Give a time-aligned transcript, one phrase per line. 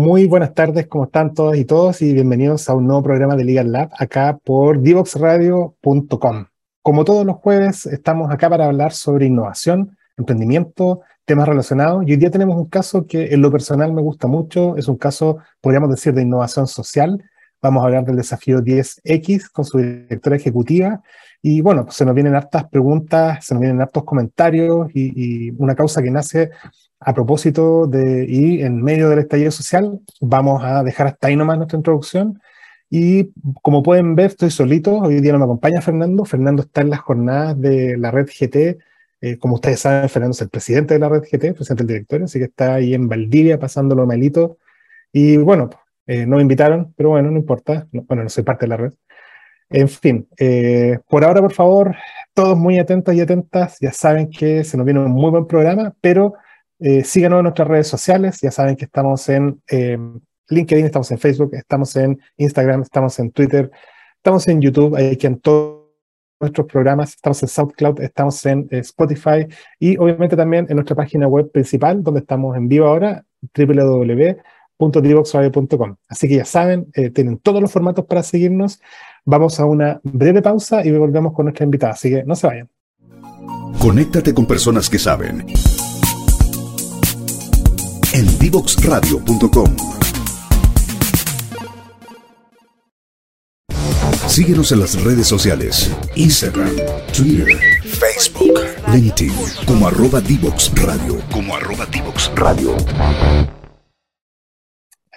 [0.00, 2.00] Muy buenas tardes, ¿cómo están todas y todos?
[2.00, 6.46] Y bienvenidos a un nuevo programa de Legal Lab acá por divoxradio.com.
[6.80, 12.04] Como todos los jueves, estamos acá para hablar sobre innovación, emprendimiento, temas relacionados.
[12.06, 14.74] Y hoy día tenemos un caso que en lo personal me gusta mucho.
[14.78, 17.22] Es un caso, podríamos decir, de innovación social.
[17.60, 21.02] Vamos a hablar del desafío 10X con su directora ejecutiva.
[21.42, 25.50] Y bueno, pues se nos vienen hartas preguntas, se nos vienen hartos comentarios y, y
[25.58, 26.52] una causa que nace
[27.00, 31.56] a propósito de, y en medio del estallido social, vamos a dejar hasta ahí nomás
[31.56, 32.40] nuestra introducción.
[32.90, 33.30] Y
[33.62, 34.98] como pueden ver, estoy solito.
[34.98, 36.24] Hoy día no me acompaña Fernando.
[36.24, 38.78] Fernando está en las jornadas de la red GT.
[39.22, 42.24] Eh, como ustedes saben, Fernando es el presidente de la red GT, presidente del directorio,
[42.24, 44.58] así que está ahí en Valdivia pasándolo malito.
[45.12, 45.70] Y bueno,
[46.06, 47.86] eh, no me invitaron, pero bueno, no importa.
[47.92, 48.92] bueno, no soy parte de la red.
[49.70, 51.94] En fin, eh, por ahora, por favor,
[52.34, 53.78] todos muy atentos y atentas.
[53.80, 56.34] Ya saben que se nos viene un muy buen programa, pero
[56.80, 59.98] eh, síganos en nuestras redes sociales, ya saben que estamos en eh,
[60.48, 63.70] LinkedIn, estamos en Facebook, estamos en Instagram, estamos en Twitter,
[64.16, 65.80] estamos en YouTube, hay que en todos
[66.40, 69.46] nuestros programas, estamos en SoundCloud, estamos en eh, Spotify
[69.78, 73.22] y obviamente también en nuestra página web principal, donde estamos en vivo ahora,
[73.54, 75.96] www.divoxradio.com.
[76.08, 78.80] Así que ya saben, tienen todos los formatos para seguirnos.
[79.26, 82.70] Vamos a una breve pausa y volvemos con nuestra invitada, así que no se vayan.
[83.78, 85.44] Conéctate con personas que saben
[88.12, 89.76] en divoxradio.com.
[94.26, 96.70] Síguenos en las redes sociales, Instagram,
[97.16, 97.46] Twitter,
[97.82, 98.60] Facebook,
[98.92, 99.32] LinkedIn,
[99.66, 100.72] como arroba Divox
[101.32, 102.76] como arroba Divox Radio.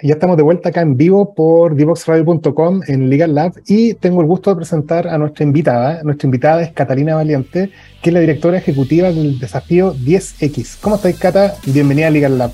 [0.01, 4.27] Ya estamos de vuelta acá en vivo por divoxradio.com en Legal Lab y tengo el
[4.27, 6.03] gusto de presentar a nuestra invitada.
[6.03, 7.71] Nuestra invitada es Catalina Valiente,
[8.01, 10.79] que es la directora ejecutiva del desafío 10X.
[10.81, 11.55] ¿Cómo estáis, Cata?
[11.65, 12.51] Bienvenida a Legal Lab.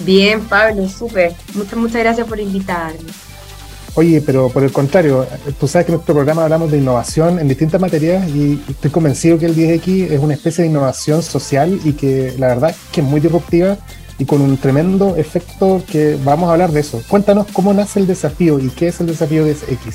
[0.00, 1.34] Bien, Pablo, súper.
[1.54, 3.10] Muchas, muchas gracias por invitarme.
[3.94, 5.26] Oye, pero por el contrario,
[5.58, 9.38] tú sabes que en nuestro programa hablamos de innovación en distintas materias y estoy convencido
[9.38, 13.06] que el 10X es una especie de innovación social y que la verdad que es
[13.06, 13.76] muy disruptiva
[14.18, 17.02] y con un tremendo efecto que vamos a hablar de eso.
[17.08, 19.94] Cuéntanos cómo nace el desafío y qué es el desafío 10X.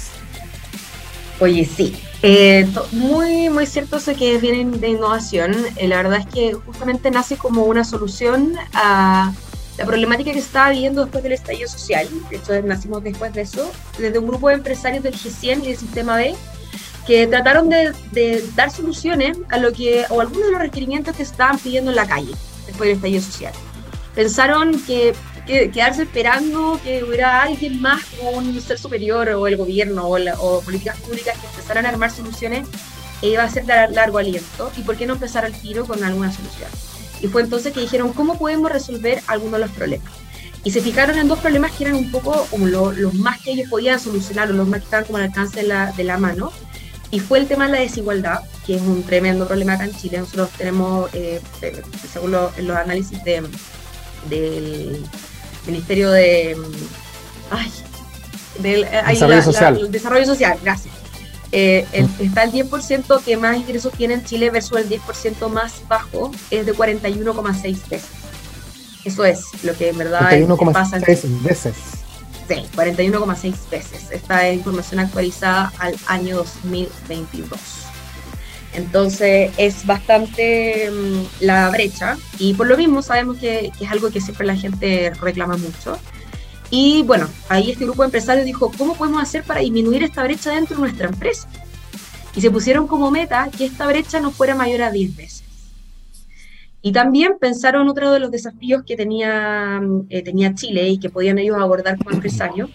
[1.39, 5.55] Oye, sí, eh, muy, muy cierto eso que vienen de innovación.
[5.77, 9.33] Eh, la verdad es que justamente nace como una solución a
[9.77, 13.41] la problemática que se estaba viviendo después del estallido social, de hecho nacimos después de
[13.41, 16.35] eso, desde un grupo de empresarios del G100 y del Sistema B,
[17.07, 21.57] que trataron de, dar soluciones a lo que, o algunos de los requerimientos que estaban
[21.59, 22.31] pidiendo en la calle
[22.65, 23.53] después del estallido social.
[24.15, 25.13] Pensaron que,
[25.45, 30.61] quedarse esperando que hubiera alguien más como un ser superior o el gobierno o, o
[30.61, 32.65] políticas públicas que empezaran a armar soluciones
[33.21, 36.31] iba a ser de largo aliento y por qué no empezar al tiro con alguna
[36.31, 36.69] solución.
[37.23, 40.11] Y fue entonces que dijeron, ¿cómo podemos resolver algunos de los problemas?
[40.65, 43.69] Y se fijaron en dos problemas que eran un poco como los más que ellos
[43.69, 46.51] podían solucionar o los más que estaban como al alcance de la, de la mano.
[47.11, 50.19] Y fue el tema de la desigualdad, que es un tremendo problema acá en Chile.
[50.19, 51.81] Nosotros tenemos, eh, eh,
[52.11, 53.41] según los análisis de,
[54.29, 55.01] del
[55.65, 56.57] Ministerio de...
[57.51, 57.71] Ay,
[58.59, 59.91] del, desarrollo social.
[59.91, 61.02] desarrollo social, gracias
[61.55, 61.85] eh,
[62.19, 66.65] está el 10% que más ingresos tiene en Chile versus el 10% más bajo, es
[66.65, 68.09] de 41,6 veces.
[69.05, 71.75] Eso es lo que en verdad 41,6 veces.
[72.47, 74.11] Sí, 41,6 veces.
[74.11, 77.59] Esta es información actualizada al año 2022.
[78.73, 84.09] Entonces es bastante mm, la brecha y por lo mismo sabemos que, que, es algo
[84.09, 85.99] que siempre la gente reclama mucho.
[86.75, 90.49] Y bueno, ahí este grupo de empresarios dijo, ¿cómo podemos hacer para disminuir esta brecha
[90.49, 91.47] dentro de nuestra empresa?
[92.35, 95.43] Y se pusieron como meta que esta brecha no fuera mayor a 10 veces.
[96.81, 101.37] Y también pensaron otro de los desafíos que tenía, eh, tenía Chile y que podían
[101.37, 102.71] ellos abordar como empresarios.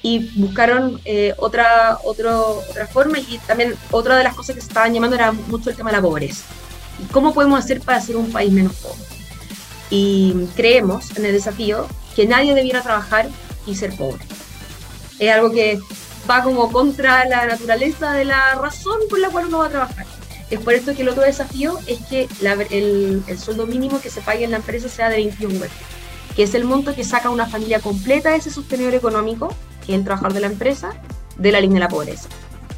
[0.00, 4.68] Y buscaron eh, otra, otro, otra forma y también otra de las cosas que se
[4.68, 6.46] estaban llamando era mucho el tema de la pobreza.
[6.98, 9.04] ¿Y cómo podemos hacer para ser un país menos pobre?
[9.90, 13.28] Y creemos en el desafío que nadie debiera trabajar
[13.66, 14.24] y ser pobre.
[15.18, 15.80] Es algo que
[16.28, 20.06] va como contra la naturaleza de la razón por la cual uno va a trabajar.
[20.50, 22.28] Es por esto que el otro desafío es que
[22.70, 25.66] el, sueldo mínimo que se pague en la empresa sea de 21 UF,
[26.36, 29.48] que es el monto que saca una familia completa de ese sostenedor económico,
[29.84, 30.94] que es el trabajador de la empresa,
[31.36, 32.28] de la línea de la pobreza.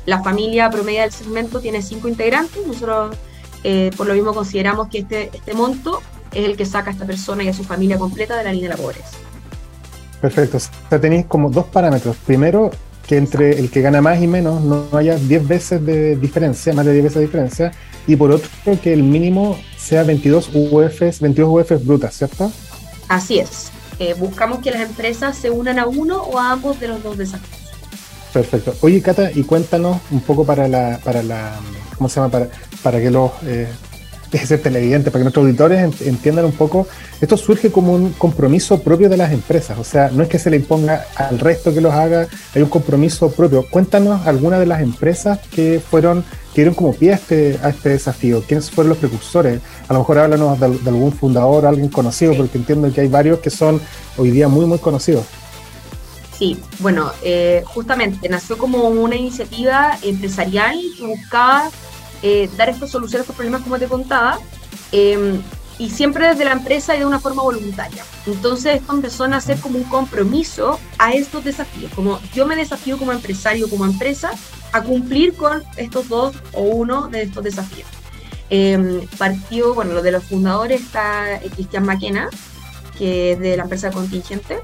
[0.07, 3.17] La familia promedio del segmento tiene cinco integrantes, nosotros
[3.65, 6.01] eh, por lo mismo consideramos que este, este monto
[6.33, 8.71] es el que saca a esta persona y a su familia completa de la línea
[8.71, 9.26] de la pobreza.
[10.27, 10.57] Perfecto.
[10.57, 12.17] O sea, tenéis como dos parámetros.
[12.27, 12.73] Primero,
[13.07, 16.85] que entre el que gana más y menos no haya 10 veces de diferencia, más
[16.85, 17.73] de 10 veces de diferencia.
[18.09, 18.51] Y por otro,
[18.83, 22.51] que el mínimo sea 22 UFs, 22 UFs brutas, ¿cierto?
[23.07, 23.71] Así es.
[24.01, 27.17] eh, buscamos que las empresas se unan a uno o a ambos de los dos
[27.17, 27.61] desafíos.
[28.33, 28.75] Perfecto.
[28.81, 31.55] Oye, Cata, y cuéntanos un poco para la, para la
[31.97, 32.33] ¿cómo se llama?
[32.33, 32.49] Para,
[32.83, 33.69] para que los eh,
[34.31, 36.87] deje ser televidente, para que nuestros auditores entiendan un poco,
[37.21, 40.51] esto surge como un compromiso propio de las empresas, o sea, no es que se
[40.51, 43.65] le imponga al resto que los haga, hay un compromiso propio.
[43.71, 46.23] Cuéntanos algunas de las empresas que fueron,
[46.55, 50.01] que dieron como pie a este, a este desafío, quiénes fueron los precursores, a lo
[50.01, 53.81] mejor háblanos de, algún fundador, alguien conocido, porque entiendo que hay varios que son
[54.17, 55.25] hoy día muy, muy conocidos.
[56.39, 61.71] Sí, bueno, eh, justamente nació como una iniciativa empresarial que buscaba
[62.29, 64.41] eh, dar estas soluciones a estos problemas como te contaba,
[64.91, 65.41] em,
[65.79, 68.03] y siempre desde la empresa y de una forma voluntaria.
[68.27, 72.99] Entonces esto empezó a hacer como un compromiso a estos desafíos, como yo me desafío
[72.99, 74.33] como empresario, como empresa,
[74.73, 77.87] a cumplir con estos dos o uno de estos desafíos.
[78.51, 82.29] Eh, partió, bueno, lo de los fundadores está Cristian Maquena,
[82.99, 84.59] que es de la empresa Contingente,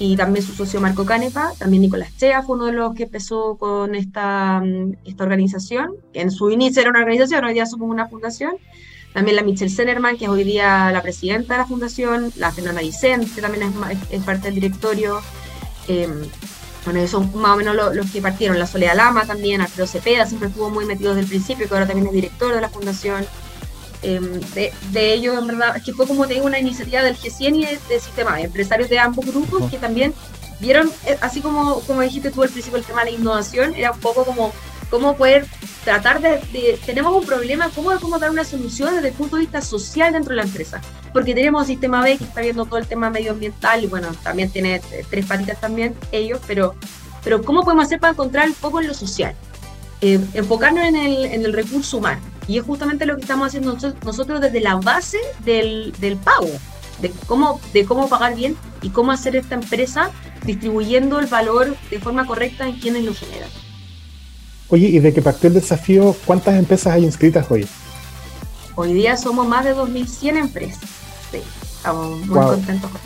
[0.00, 3.56] y también su socio Marco Canepa, también Nicolás Chea fue uno de los que empezó
[3.58, 7.90] con esta, mm, esta organización, que en su inicio era una organización, hoy día somos
[7.90, 8.52] una fundación,
[9.12, 12.80] también la Michelle Zenerman, que es hoy día la presidenta de la fundación, la Fernanda
[12.80, 13.70] Vicente, también
[14.10, 15.20] es, parte del directorio,
[15.86, 16.22] em,
[16.86, 20.48] bueno, son más o menos los, que partieron, la Soledad Lama también, Alfredo Cepeda, siempre
[20.48, 23.26] estuvo muy metido desde el principio, que ahora también es director de la fundación,
[24.02, 27.56] Em, de, de, ellos, en verdad, es que fue como digo, una iniciativa del G100
[27.56, 30.14] y de, Sistema, empresarios de ambos grupos que también
[30.58, 33.92] vieron, eh, así como, como dijiste tú al principio, el tema de la innovación, era
[33.92, 34.52] un poco como
[34.90, 35.46] cómo poder
[35.84, 39.62] tratar de, tenemos un problema, cómo, cómo dar una solución desde el punto de vista
[39.62, 40.80] social dentro de la empresa.
[41.12, 44.76] Porque tenemos Sistema B que está viendo todo el tema medioambiental y bueno, también tiene
[44.76, 46.74] eh, tres patitas también ellos, pero,
[47.22, 49.34] pero ¿cómo podemos hacer para encontrar el foco en lo social?
[50.00, 52.20] Eh, enfocarnos en el, en el recurso humano.
[52.46, 56.50] Y es justamente lo que estamos haciendo nosotros, desde la base del, del, pago,
[57.00, 60.10] de cómo, de cómo pagar bien y cómo hacer esta empresa
[60.44, 63.50] distribuyendo el valor de forma correcta en quienes lo generan.
[64.68, 67.66] Oye, y de que partió el desafío, ¿cuántas empresas hay inscritas hoy?
[68.76, 70.84] Hoy día somos más de 2.100 empresas.
[71.30, 71.38] Sí,
[71.76, 73.00] estamos muy contentos con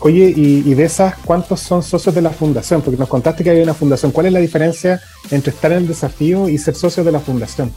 [0.00, 2.82] Oye, y, de esas, ¿cuántos son socios de la fundación?
[2.82, 4.12] Porque nos contaste que hay una fundación.
[4.12, 5.00] ¿Cuál es la diferencia
[5.30, 7.72] entre estar en el desafío y ser socio de la fundación?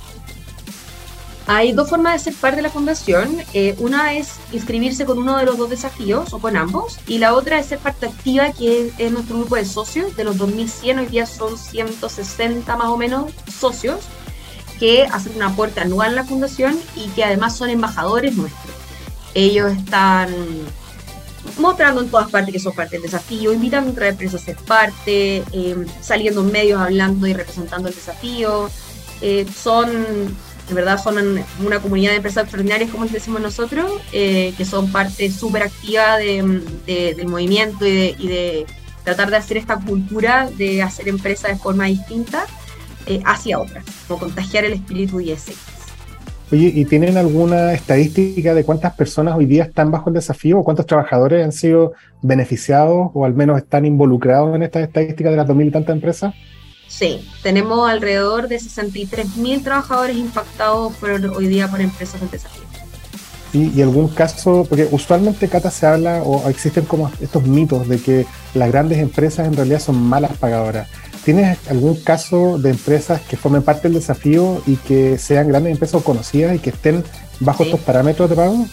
[1.48, 3.38] Hay dos formas de ser parte de la fundación.
[3.54, 6.98] Eh, una es inscribirse con uno de los dos desafíos o con ambos.
[7.08, 10.16] Y la otra es ser parte activa, que es, nuestro grupo de socios.
[10.16, 14.00] De los 2.100, hoy día son 160 más o menos socios
[14.80, 18.76] que hacen un aporte anual a la fundación y que además son embajadores nuestros.
[19.34, 20.30] Ellos están
[21.60, 24.58] mostrando en todas partes que son parte del desafío, invitando a otras empresas a ser
[24.58, 28.70] parte, em, saliendo en medios hablando y representando el desafío.
[29.22, 30.36] Eh, son,
[30.68, 31.18] de verdad, son
[31.64, 37.28] una comunidad de empresas extraordinarias, como decimos nosotros, eh, que son parte súper activa del
[37.28, 38.66] movimiento y de,
[39.04, 42.46] tratar de hacer esta cultura de hacer empresas de forma distinta
[43.06, 45.54] eh, hacia otras, como contagiar el espíritu y ese.
[46.52, 50.64] Oye, ¿y tienen alguna estadística de cuántas personas hoy día están bajo el desafío o
[50.64, 55.48] cuántos trabajadores han sido beneficiados o al menos están involucrados en estas estadísticas de las
[55.48, 56.34] 2.000 y tantas empresas?
[56.88, 62.64] Sí, tenemos alrededor de 63.000 trabajadores impactados por, hoy día por empresas del desafío.
[63.54, 68.26] ¿Y, algún caso, porque usualmente, Cata, se habla o existen como estos mitos de que
[68.54, 70.90] las grandes empresas en realidad son malas pagadoras.
[71.24, 76.04] ¿Tienes algún caso de empresas que formen parte del desafío y que sean grandes empresas
[76.04, 77.04] conocidas y que estén
[77.40, 78.66] bajo estos parámetros de pago?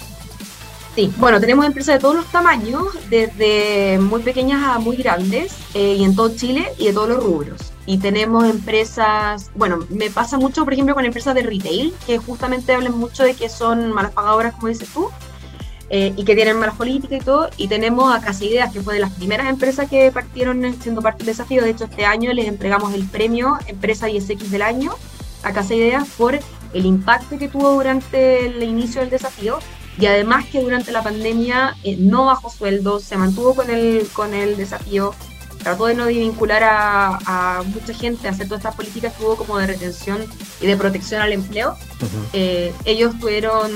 [0.95, 5.97] Sí, bueno, tenemos empresas de todos los tamaños, desde muy pequeñas a muy grandes, eh,
[5.99, 7.72] y en todo Chile y de todos los rubros.
[7.85, 12.73] Y tenemos empresas, bueno, me pasa mucho, por ejemplo, con empresas de retail, que justamente
[12.73, 15.11] hablan mucho de que son malas pagadoras, como dices tú,
[15.91, 17.51] eh, y que tienen malas políticas y todo.
[17.57, 21.19] Y tenemos a Casa Ideas, que fue de las primeras empresas que partieron siendo parte
[21.19, 21.63] del desafío.
[21.63, 24.93] De hecho, este año les entregamos el premio Empresa ISX del año
[25.43, 26.39] a Casa Ideas por
[26.73, 29.59] el impacto que tuvo durante el inicio del desafío
[29.99, 34.33] y además que durante la pandemia eh, no bajó sueldo, se mantuvo con el, con
[34.33, 35.15] el desafío,
[35.63, 39.59] trató de no vincular a, mucha gente a hacer todas estas políticas que hubo como
[39.59, 40.25] de retención
[40.61, 41.77] y de protección al empleo.
[42.33, 43.71] Eh, ellos tuvieron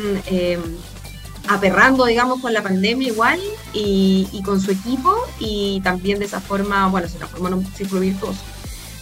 [1.48, 3.40] aperrando, digamos, con la pandemia igual
[3.72, 8.00] y, con su equipo y también de esa forma, bueno, se transformó en un ciclo
[8.00, 8.40] virtuoso.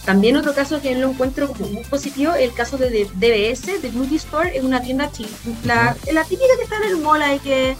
[0.05, 4.55] También otro caso que lo encuentro muy positivo, el caso de DBS, de Beauty Store,
[4.55, 5.09] es una tienda
[5.63, 7.75] la, la, típica que está en el mall ahí que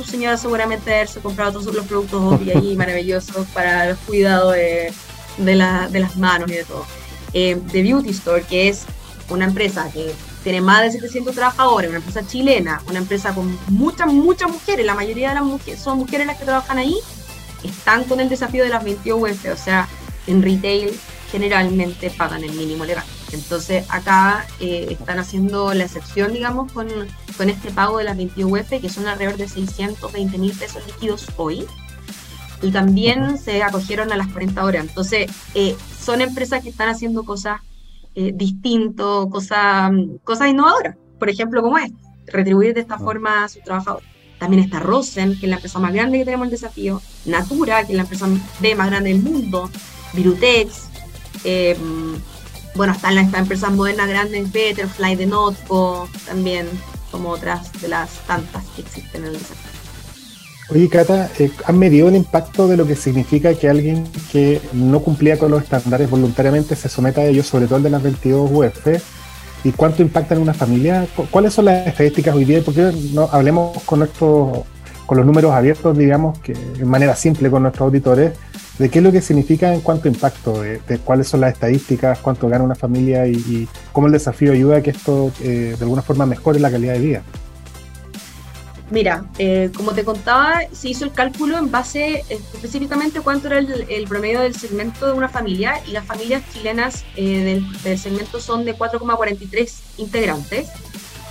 [0.00, 4.92] tu señora seguramente se comprado todos los productos obvios ahí maravillosos para el cuidado de,
[5.36, 6.86] de, la, de, las manos y de todo.
[7.34, 8.84] Eh, de Beauty Store, que es
[9.28, 14.06] una empresa que tiene más de 700 trabajadores, una empresa chilena, una empresa con muchas,
[14.08, 16.96] muchas mujeres, la mayoría de las mujeres son mujeres las que trabajan ahí,
[17.62, 19.86] están con el desafío de las 22 UF, o sea,
[20.26, 20.98] en retail
[21.30, 23.04] generalmente pagan el mínimo legal.
[23.32, 26.88] Entonces acá eh, están haciendo la excepción, digamos, con,
[27.36, 31.26] con este pago de las 22 UF, que son alrededor de 620 mil pesos líquidos
[31.36, 31.66] hoy.
[32.62, 34.86] Y también se acogieron a las 40 horas.
[34.86, 37.60] Entonces, eh, son empresas que están haciendo cosas
[38.14, 39.92] eh, distintas, cosas,
[40.24, 40.96] cosas innovadoras.
[41.18, 41.92] Por ejemplo, como es,
[42.26, 42.98] retribuir de esta ah.
[42.98, 44.08] forma a sus trabajadores.
[44.38, 47.00] También está Rosen, que es la empresa más grande que tenemos el desafío.
[47.26, 48.26] Natura, que es la empresa
[48.60, 49.70] B más grande del mundo.
[50.14, 50.88] Virutex.
[51.44, 51.76] Eh,
[52.74, 56.66] bueno, están las empresas modernas grandes, Betterfly, de Notco, también,
[57.10, 59.70] como otras de las tantas que existen en el desafío.
[60.72, 65.00] Oye, Cata, eh, ¿han medido el impacto de lo que significa que alguien que no
[65.00, 68.50] cumplía con los estándares voluntariamente se someta a ellos, sobre todo el de las 22
[68.52, 68.86] UF?
[69.64, 71.08] ¿Y cuánto impacta en una familia?
[71.30, 72.62] ¿Cuáles son las estadísticas hoy día?
[72.64, 74.60] Porque no hablemos con nuestros,
[75.06, 78.38] con los números abiertos, digamos, que de manera simple con nuestros auditores,
[78.80, 82.48] de qué es lo que significa en cuanto impacto, de, cuáles son las estadísticas, cuánto
[82.48, 86.24] gana una familia y, cómo el desafío ayuda a que esto eh, de alguna forma
[86.24, 87.22] mejore la calidad de vida.
[88.90, 93.58] Mira, eh, como te contaba, se hizo el cálculo en base eh, específicamente cuánto era
[93.58, 98.64] el, promedio del segmento de una familia y las familias chilenas del, del, segmento son
[98.64, 100.70] de 4,43 integrantes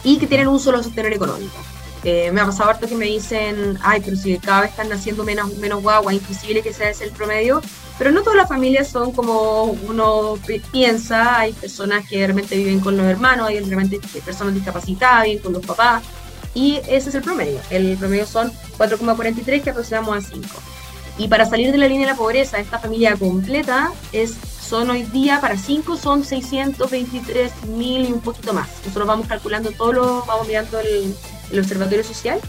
[0.03, 1.57] y que tienen un solo sostenedor económico.
[2.03, 5.23] Eh, me ha pasado harto que me dicen, ay, pero si cada vez están naciendo
[5.23, 7.61] menos, menos guagua, imposible que sea ese el promedio.
[7.97, 10.37] Pero no todas las familias son como uno
[10.71, 11.39] piensa.
[11.39, 15.65] Hay personas que realmente viven con los hermanos, hay realmente personas discapacitadas, viven con los
[15.65, 16.03] papás.
[16.53, 17.59] Y ese es el promedio.
[17.69, 20.47] El promedio son 4,43 que aproximamos a 5.
[21.17, 24.35] Y para salir de la línea de la pobreza, esta familia completa es
[24.69, 28.69] son hoy día para 5 son 623 mil y un poquito más.
[28.85, 31.15] Nosotros vamos calculando todo lo, vamos mirando el,
[31.51, 32.39] el Observatorio Social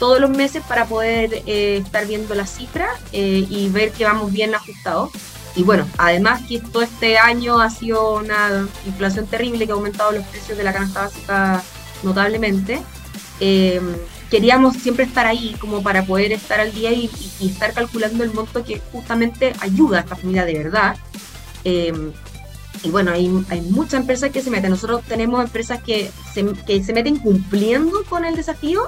[0.00, 4.32] todos los meses para poder eh, estar viendo la cifra eh, y ver que vamos
[4.32, 5.10] bien ajustados.
[5.54, 10.12] Y bueno, además que todo este año ha sido una inflación terrible que ha aumentado
[10.12, 11.62] los precios de la canasta básica
[12.02, 12.80] notablemente.
[13.40, 13.80] Eh,
[14.30, 18.64] queríamos siempre estar ahí como para poder estar al día y, estar calculando el monto
[18.64, 20.96] que justamente ayuda a esta familia de verdad.
[22.82, 24.70] Y bueno, hay, hay muchas empresas que se meten.
[24.70, 28.82] Nosotros tenemos empresas que se, que se meten cumpliendo con el desafío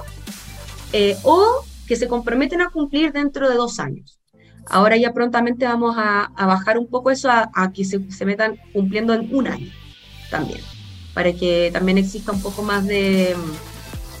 [0.93, 4.19] eh, o que se comprometen a cumplir dentro de dos años.
[4.67, 8.57] Ahora ya prontamente vamos a, a bajar un poco eso a, que se, se, metan
[8.71, 9.71] cumpliendo en un año
[10.31, 10.61] también,
[11.13, 13.35] para que también exista un poco más de,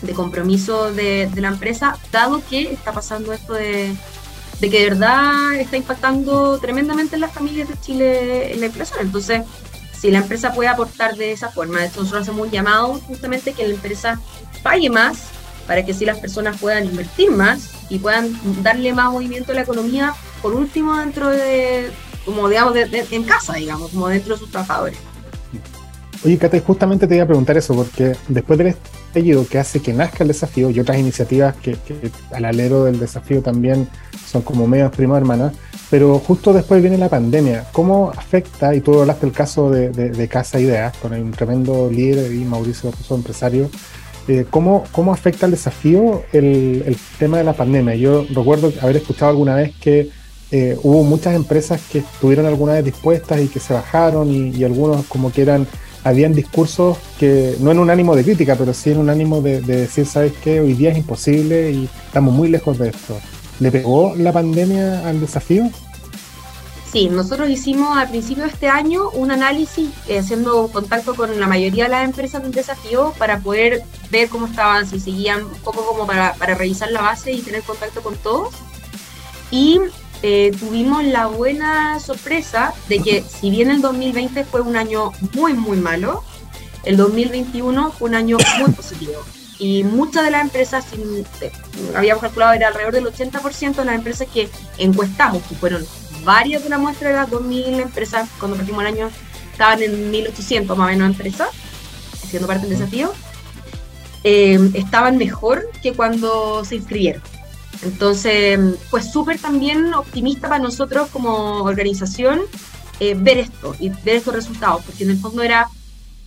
[0.01, 3.95] de compromiso de, de la empresa, dado que está pasando esto de,
[4.63, 8.99] de que de verdad está impactando tremendamente en las familias de Chile en la inflación.
[9.01, 9.41] Entonces,
[9.91, 13.73] si la empresa puede aportar de esa forma, nosotros hacemos un llamado justamente que la
[13.73, 14.21] empresa
[14.61, 15.25] pague más
[15.67, 19.63] para que si las personas puedan invertir más y puedan darle más movimiento a la
[19.63, 21.91] economía, por último dentro de,
[22.23, 24.97] como digamos, en casa, digamos, como dentro de sus trabajadores.
[26.23, 28.67] Oye, Cate, justamente te iba a preguntar eso, porque después del
[29.47, 31.77] que hace que nazca el desafío y otras iniciativas que,
[32.31, 33.87] al alero del desafío también
[34.25, 35.53] son como medios primo hermanas,
[35.91, 37.67] pero justo después viene la pandemia.
[37.71, 42.43] ¿Cómo afecta, y tú hablaste del caso de, Casa Ideas, con un tremendo líder y
[42.43, 43.69] Mauricio empresario,
[44.27, 47.93] eh, ¿cómo, ¿cómo, afecta el desafío el, tema de la pandemia?
[47.95, 50.09] Yo recuerdo haber escuchado alguna vez que
[50.49, 54.63] eh, hubo muchas empresas que estuvieron alguna vez dispuestas y que se bajaron y, y
[54.63, 55.67] algunos como que eran
[56.03, 59.61] habían discursos que no en un ánimo de crítica, pero sí en un ánimo de,
[59.61, 60.59] decir, ¿sabes qué?
[60.59, 63.19] Hoy día es imposible y estamos muy lejos de esto.
[63.59, 65.69] ¿Le pegó la pandemia al desafío?
[66.91, 71.47] Sí, nosotros hicimos al principio de este año un análisis eh, haciendo contacto con la
[71.47, 73.81] mayoría de las empresas del desafío para poder
[74.11, 77.63] ver cómo estaban, si seguían un poco como para, para revisar la base y tener
[77.63, 78.53] contacto con todos.
[79.49, 79.79] Y
[80.23, 85.53] eh, tuvimos la buena sorpresa de que si bien el 2020 fue un año muy,
[85.53, 86.23] muy malo,
[86.85, 89.21] el 2021 fue un año muy positivo.
[89.59, 90.85] Y muchas de las empresas,
[91.41, 91.51] eh,
[91.93, 95.85] habíamos calculado, era alrededor del 80% de las empresas que encuestamos, que fueron
[96.23, 99.09] varias de la muestra de las 2.000 empresas, cuando partimos el año
[99.51, 101.49] estaban en 1.800 más o menos empresas,
[102.23, 103.13] haciendo parte del desafío,
[104.23, 107.21] eh, estaban mejor que cuando se inscribieron.
[107.83, 108.59] Entonces,
[108.89, 112.41] pues súper también optimista para nosotros como organización
[112.99, 115.67] eh, ver esto y ver estos resultados, porque en el fondo era,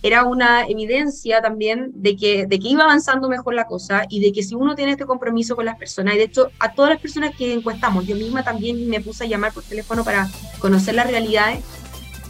[0.03, 4.31] era una evidencia también de que, de que iba avanzando mejor la cosa y de
[4.31, 6.99] que si uno tiene este compromiso con las personas, y de hecho a todas las
[6.99, 11.09] personas que encuestamos, yo misma también me puse a llamar por teléfono para conocer las
[11.09, 11.63] realidades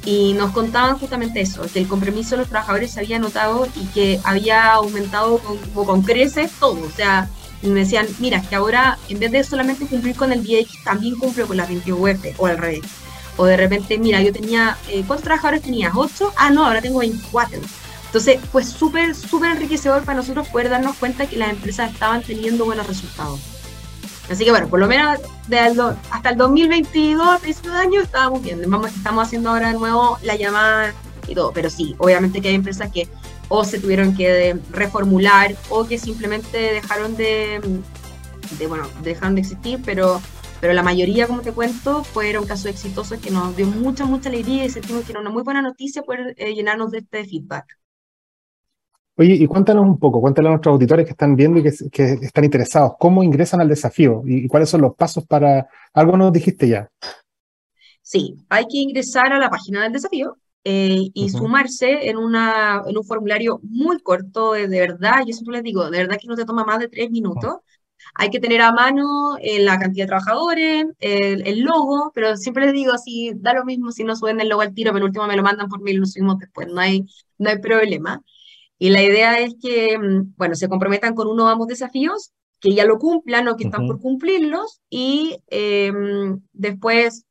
[0.06, 3.86] y nos contaban justamente eso, que el compromiso de los trabajadores se había notado y
[3.88, 7.30] que había aumentado con, con creces todo, o sea,
[7.62, 11.16] y me decían, mira, que ahora en vez de solamente cumplir con el DX, también
[11.16, 12.82] cumplo con las 21 UF o al revés.
[13.36, 15.94] O de repente, mira, yo tenía, eh, ¿cuántos trabajadores tenías?
[15.94, 16.34] ¿8?
[16.38, 17.60] Ah, no, ahora tengo 24.
[18.06, 22.66] Entonces, fue súper, súper enriquecedor para nosotros poder darnos cuenta que las empresas estaban teniendo
[22.66, 23.40] buenos resultados.
[24.30, 25.20] Así que bueno, por lo menos
[26.10, 28.62] hasta el 2022, este año, estábamos bien.
[28.62, 30.94] estamos haciendo ahora de nuevo la llamada
[31.28, 31.52] y todo.
[31.54, 33.08] Pero sí, obviamente que hay empresas que
[33.50, 37.62] o se tuvieron que reformular o que simplemente dejaron de,
[38.60, 40.22] de, bueno, dejaron de existir, pero,
[40.60, 44.66] pero la mayoría, como te cuento, fueron casos exitosos que nos dio mucha, mucha alegría
[44.66, 47.78] y sentimos que era una muy buena noticia poder eh, llenarnos de este feedback.
[49.20, 52.44] Oye, y cuéntanos un poco, cuéntanos a nuestros auditores que están viendo y que, están
[52.44, 55.68] interesados, ¿cómo ingresan al desafío y, cuáles son los pasos para...
[55.94, 56.92] Algo nos dijiste ya.
[58.04, 62.98] Sí, hay que ingresar a la página del desafío eh, y sumarse en, una, en
[62.98, 66.46] un formulario muy corto, de, verdad, yo siempre les digo, de verdad que no te
[66.46, 67.58] toma más de tres minutos.
[68.16, 72.74] Hay que tener a mano eh, la cantidad de trabajadores, el, logo, pero siempre les
[72.74, 75.36] digo así, da lo mismo si no suben el logo al tiro, pero último me
[75.36, 77.06] lo mandan por mí y lo subimos después, no hay,
[77.38, 78.22] no hay problema.
[78.80, 82.74] Y la idea es que, mm, bueno, se comprometan con uno o ambos desafíos, que
[82.74, 87.26] ya lo cumplan o que están por cumplirlos, y em, después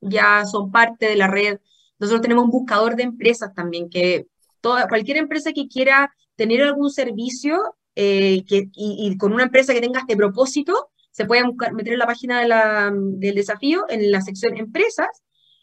[0.00, 1.58] ya son parte de la red.
[1.98, 4.26] Nosotros tenemos un buscador de empresas también, que
[4.60, 9.80] toda, cualquier empresa que quiera tener algún servicio eh, que, y, con una empresa que
[9.80, 14.10] tenga este propósito, se puede buscar, meter en la página de la, del desafío, en
[14.10, 15.08] la sección empresas,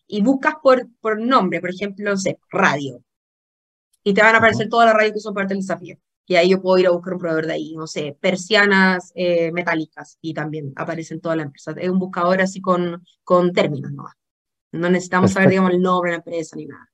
[0.07, 3.01] y buscas por, por nombre, por ejemplo, no sé, radio
[4.05, 5.97] y te van a aparecer todas las radios que son parte del desafío.
[6.27, 9.51] Y ahí yo puedo ir a buscar un proveedor de ahí, no sé, persianas eh,
[9.51, 11.75] metálicas y también aparecen todas las empresas.
[11.79, 14.05] Es un buscador así con, con términos, ¿no?
[14.75, 16.89] No necesitamos saber, digamos, el nombre de la empresa ni nada.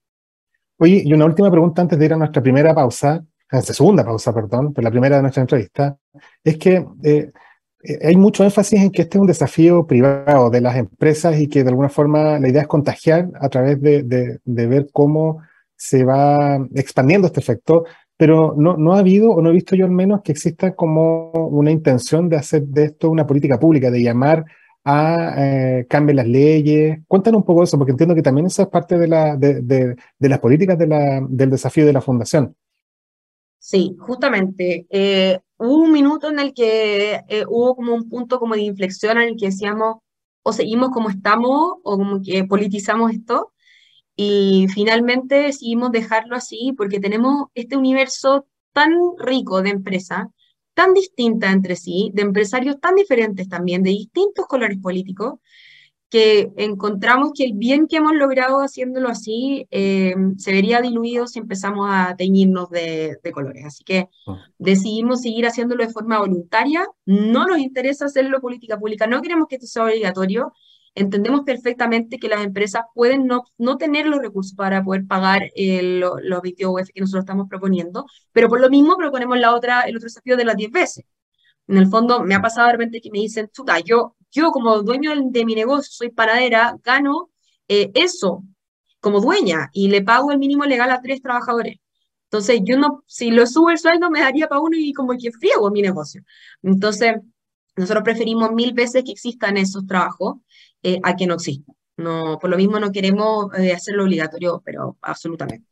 [0.78, 4.04] Oye, y una última pregunta antes de ir a nuestra primera pausa, a nuestra segunda
[4.04, 5.98] pausa, perdón, pero la primera de nuestra entrevista,
[6.44, 7.32] es que eh,
[7.84, 11.48] eh, hay mucho énfasis en que este es un desafío privado de las empresas y
[11.48, 15.41] que de alguna forma la idea es contagiar a través de, de, de ver cómo
[15.76, 17.86] se va expandiendo este efecto,
[18.17, 21.32] pero no, no ha habido, o no he visto yo al menos, que exista como
[21.32, 24.46] una intención de hacer de esto una política pública, de llamar
[24.84, 27.00] a eh, cambiar las leyes.
[27.08, 30.30] Cuéntanos un poco eso, porque entiendo que también eso es parte de, la, de, de,
[30.30, 32.56] las políticas de la, del desafío de la fundación.
[33.60, 34.88] Sí, justamente.
[34.89, 39.17] Eh, hubo un minuto en el que eh, hubo como un punto como de inflexión
[39.17, 39.98] en el que decíamos,
[40.44, 43.54] o seguimos como estamos, o como que politizamos esto,
[44.15, 50.28] y finalmente decidimos dejarlo así porque tenemos este universo tan rico de empresas,
[50.73, 55.36] tan distintas entre sí, de empresarios tan diferentes también, de distintos colores políticos,
[56.10, 61.39] que encontramos que el bien que hemos logrado haciéndolo así eh, se vería diluido si
[61.39, 63.63] empezamos a teñirnos de, de, colores.
[63.65, 64.38] Así que ah.
[64.57, 66.86] decidimos seguir haciéndolo de forma voluntaria.
[67.05, 70.51] No nos interesa hacerlo política pública, no queremos que esto sea obligatorio
[70.95, 76.41] entendemos perfectamente que las empresas pueden no, no tener los recursos para poder pagar los
[76.41, 80.08] 22 UF que nosotros estamos proponiendo, pero por lo mismo proponemos la otra, el otro
[80.08, 81.06] desafío de las 10 veces.
[81.67, 84.82] En el fondo, me ha pasado de repente que me dicen, chuta, yo, yo como
[84.82, 87.32] dueño de mi negocio, soy paradera, gano
[87.67, 88.43] eh, eso
[88.99, 91.77] como dueña y le pago el mínimo legal a tres trabajadores.
[92.25, 95.32] Entonces, yo no, si lo subo el sueldo, me daría para uno y como que
[95.32, 96.23] friego mi negocio.
[96.63, 97.15] Entonces,
[97.75, 100.36] nosotros preferimos mil veces que existan esos trabajos
[100.84, 101.72] eh, a que no exista.
[101.98, 105.72] No, por lo mismo no queremos eh, hacerlo obligatorio, pero absolutamente.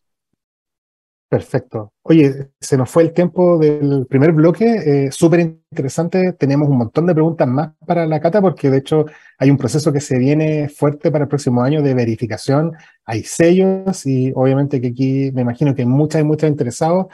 [1.30, 1.94] Perfecto.
[2.02, 4.66] Oye, se nos fue el tiempo del primer bloque,
[5.06, 6.34] eh, súper interesante.
[6.34, 9.06] Tenemos un montón de preguntas más para la Cata, porque de hecho
[9.38, 12.74] hay un proceso que se viene fuerte para el próximo año de verificación.
[13.06, 17.06] Hay sellos y obviamente que aquí me imagino que hay muchas y muchos interesados.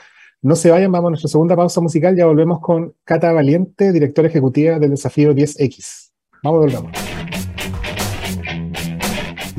[0.42, 2.16] No se vayan, vamos a nuestra segunda pausa musical.
[2.16, 6.12] Ya volvemos con Cata Valiente, directora ejecutiva del desafío 10X.
[6.42, 7.25] Vamos, volvamos.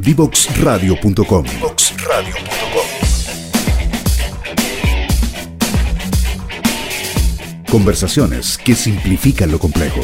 [0.07, 1.45] Divoxradio.com.
[7.69, 10.01] Conversaciones que simplifican lo complejo.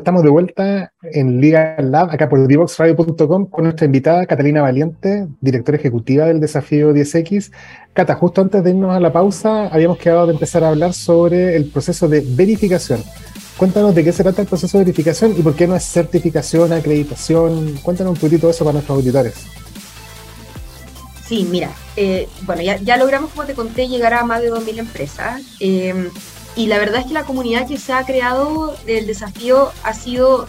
[0.00, 5.76] Estamos de vuelta en Liga Lab, acá por divoxradio.com, con nuestra invitada Catalina Valiente, directora
[5.76, 7.52] ejecutiva del desafío 10X.
[7.92, 11.54] Cata, justo antes de irnos a la pausa, habíamos quedado de empezar a hablar sobre
[11.54, 13.04] el proceso de verificación.
[13.58, 16.72] Cuéntanos de qué se trata el proceso de verificación y por qué no es certificación,
[16.72, 17.74] acreditación.
[17.82, 19.34] Cuéntanos un poquito eso para nuestros auditores.
[21.26, 25.42] Sí, mira, eh, bueno, ya, logramos, como te conté, llegar a más de 2.000 empresas.
[25.60, 26.08] Eh,
[26.56, 30.46] y la verdad es que la comunidad que se ha creado del desafío ha sido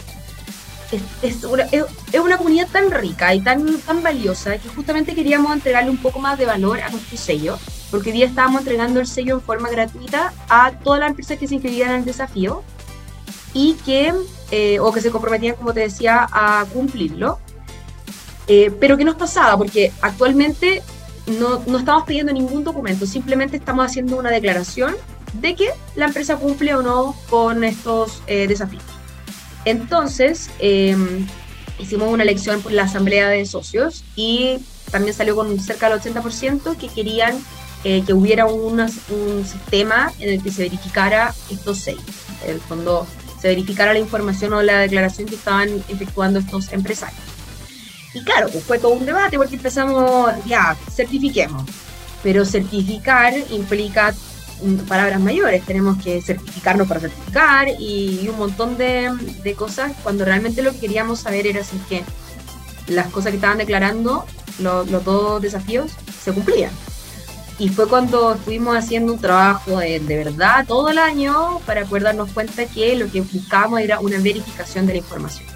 [1.22, 6.18] es, una, comunidad tan rica y tan, tan valiosa que justamente queríamos entregarle un poco
[6.18, 7.58] más de valor a nuestro sello,
[7.90, 11.48] porque hoy día estábamos entregando el sello en forma gratuita a todas las empresas que
[11.48, 12.62] se inscribían el desafío
[13.54, 14.12] y que,
[14.50, 17.38] eh, o que se comprometían, como te decía, a cumplirlo.
[18.48, 19.56] Eh, pero ¿qué nos pasaba?
[19.56, 20.82] Porque actualmente
[21.26, 24.94] no, no estamos pidiendo ningún documento, simplemente estamos haciendo una declaración
[25.32, 28.82] de que la empresa cumple o no con estos eh, desafíos.
[29.64, 31.26] Entonces, em,
[31.78, 34.58] hicimos una elección por la asamblea de socios y
[34.90, 37.42] también salió con cerca del 80% que querían
[37.84, 38.88] eh, que hubiera un
[39.44, 42.00] sistema en el que se verificara estos seis.
[42.44, 43.06] En el fondo,
[43.40, 47.20] se verificara la información o la declaración que estaban efectuando estos empresarios.
[48.14, 51.64] Y claro, pues fue todo un debate porque empezamos, ya, certifiquemos.
[52.22, 54.14] Pero certificar implica
[54.88, 60.72] palabras mayores, tenemos que certificarnos para certificar y, un montón de, cosas, cuando realmente lo
[60.72, 62.04] que queríamos saber era si que
[62.86, 64.24] las cosas que estaban declarando,
[64.58, 66.70] los dos desafíos, se cumplían.
[67.58, 72.32] Y fue cuando estuvimos haciendo un trabajo de, verdad todo el año para poder darnos
[72.32, 75.46] cuenta que lo que buscábamos era una verificación de la información.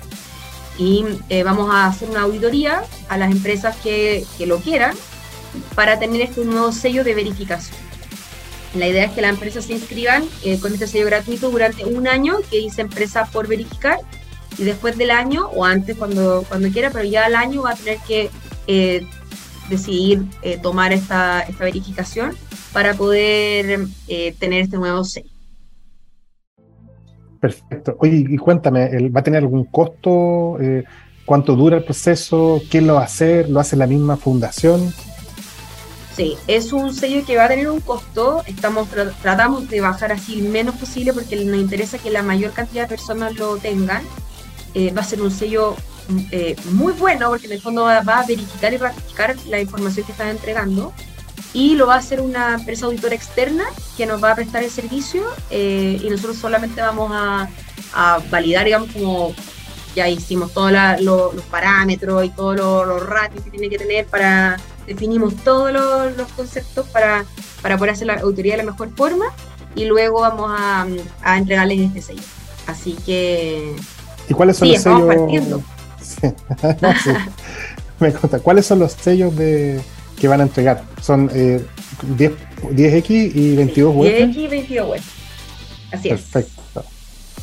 [0.78, 4.94] Y eh, vamos a hacer una auditoría a las empresas que lo quieran
[5.74, 7.85] para tener este nuevo sello de verificación.
[8.76, 12.06] La idea es que las empresas se inscriban eh, con este sello gratuito durante un
[12.06, 13.98] año que dice empresa por verificar
[14.58, 17.74] y después del año o antes cuando, cuando quiera, pero ya al año va a
[17.74, 18.30] tener que
[18.66, 19.06] eh,
[19.70, 22.32] decidir eh, tomar esta, esta verificación
[22.72, 23.86] para poder
[24.38, 25.30] tener este nuevo sello.
[27.40, 27.96] Perfecto.
[28.00, 30.58] Oye, y cuéntame, ¿va a tener algún costo?
[31.24, 32.60] ¿Cuánto dura el proceso?
[32.70, 33.48] ¿Quién lo va a hacer?
[33.48, 34.92] ¿Lo hace la misma fundación?
[36.16, 38.42] Sí, es un sello que va a tener un costo.
[38.46, 38.88] Estamos
[39.20, 42.88] tratamos de bajar así el menos posible porque nos interesa que la mayor cantidad de
[42.88, 44.02] personas lo tengan.
[44.72, 45.76] Eh, va a ser un sello
[46.30, 50.12] eh, muy bueno porque en el fondo va, a verificar y ratificar la información que
[50.12, 50.94] están entregando
[51.52, 53.64] y lo va a hacer una empresa auditora externa
[53.98, 57.48] que nos va a prestar el servicio eh, y nosotros solamente vamos a,
[58.30, 59.34] validar, digamos, como
[59.94, 65.34] ya hicimos todos los parámetros y todos los ratios que tiene que tener para definimos
[65.36, 67.24] todos los, conceptos para,
[67.62, 69.26] para, poder hacer la auditoría de la mejor forma
[69.74, 70.86] y luego vamos a,
[71.22, 72.22] a entregarles este sello.
[72.66, 73.74] Así que...
[74.28, 75.60] ¿Y cuáles son los sellos?
[78.00, 79.80] Me conta, ¿cuáles son los sellos de,
[80.18, 80.84] que van a entregar?
[81.00, 81.64] Son eh,
[82.16, 82.32] 10,
[82.94, 84.04] x y 22 UF.
[84.04, 85.04] 10X y 22 UF.
[85.92, 86.20] Así es.
[86.20, 86.84] Perfecto.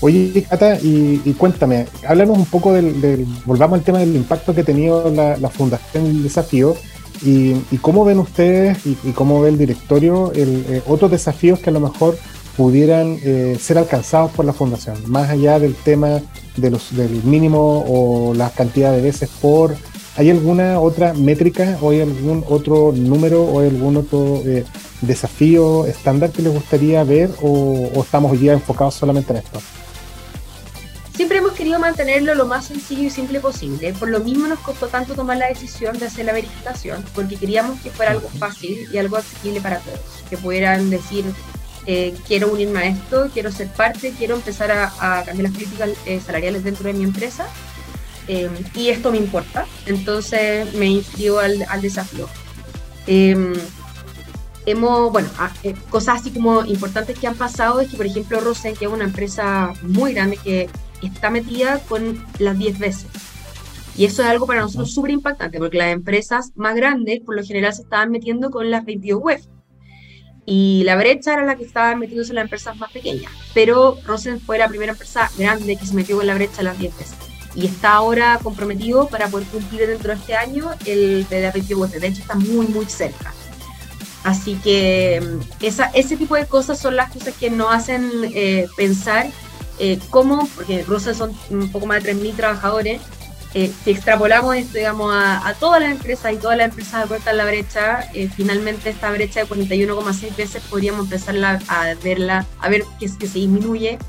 [0.01, 4.65] Oye, Cata, y, cuéntame, háblanos un poco del, volvamos al tema del impacto que ha
[4.65, 6.75] tenido la, la Fundación del Desafío
[7.21, 11.79] y, cómo ven ustedes y, cómo ve el directorio eh, otros desafíos que a lo
[11.79, 12.17] mejor
[12.57, 16.21] pudieran eh, ser alcanzados por la fundación, más allá del tema
[16.55, 19.75] de los, del mínimo o la cantidad de veces por...
[20.15, 24.63] ¿Hay alguna otra métrica o hay algún otro número o hay algún otro eh,
[25.01, 29.59] desafío estándar que les gustaría ver o, o estamos ya enfocados solamente en esto?
[31.15, 33.93] Siempre hemos querido mantenerlo lo más sencillo y simple posible.
[33.93, 37.79] Por lo mismo nos costó tanto tomar la decisión de hacer la verificación, porque queríamos
[37.81, 39.99] que fuera algo fácil y algo accesible para todos.
[40.27, 41.23] Que pudieran decir,
[41.85, 46.19] eh, quiero unirme a esto, quiero ser parte, quiero empezar a, cambiar las políticas eh,
[46.19, 47.45] salariales dentro de mi empresa.
[48.27, 49.67] Eh, y esto me importa.
[49.85, 52.27] Entonces me inscribo al, desafío.
[53.05, 53.53] Em,
[54.65, 55.51] hemos, bueno, ah,
[55.91, 59.03] cosas así como importantes que han pasado es que, por ejemplo, Rosen, que es una
[59.03, 60.69] empresa muy grande que
[61.07, 63.07] está metida con las 10 veces.
[63.95, 67.43] Y eso es algo para nosotros súper impactante, porque las empresas más grandes, por lo
[67.43, 69.41] general, se estaban metiendo con las 22 web.
[70.45, 73.31] Y la brecha era la que estaban metiéndose las empresas más pequeñas.
[73.53, 76.97] Pero Rosen fue la primera empresa grande que se metió con la brecha las 10
[76.97, 77.15] veces.
[77.55, 81.91] Y está ahora comprometido para poder cumplir dentro de este año el de las 22
[81.91, 82.01] web.
[82.01, 83.31] De hecho, está muy, muy cerca.
[84.23, 88.67] Así que mm, esa, ese tipo de cosas son las cosas que nos hacen eh,
[88.75, 89.27] pensar
[89.79, 93.01] eh, cómo, porque Rosa son un poco más de 3.000 trabajadores,
[93.55, 97.45] eh, si extrapolamos esto, digamos, a, todas las empresas y todas las empresas acortan la
[97.45, 103.05] brecha, eh, finalmente esta brecha de 41,6 veces podríamos empezar a verla, a ver que,
[103.15, 103.99] que se disminuye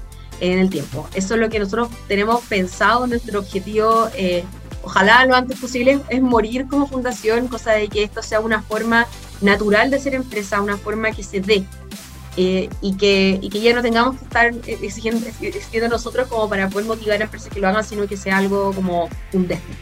[0.41, 1.09] en el tiempo.
[1.15, 4.45] Eso es lo que nosotros tenemos pensado, nuestro objetivo, eh,
[4.83, 9.07] ojalá lo antes posible, es morir como fundación, cosa de que esto sea una forma
[9.41, 11.65] natural de ser empresa, una forma que se dé.
[12.37, 16.69] Eh, y, que, y que ya no tengamos que estar exigiendo, exigiendo nosotros como para
[16.69, 19.77] poder motivar a empresas que lo hagan, sino que sea algo como un destino.